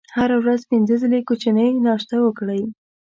هره 0.15 0.37
ورځ 0.41 0.61
پنځه 0.71 0.95
ځلې 1.01 1.19
کوچنۍ 1.27 1.69
ناشته 1.87 2.15
وکړئ. 2.21 2.61